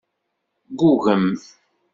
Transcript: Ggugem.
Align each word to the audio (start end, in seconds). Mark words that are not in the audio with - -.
Ggugem. 0.71 1.25